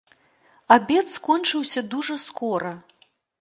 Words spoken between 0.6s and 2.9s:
Абед скончыўся дужа скора.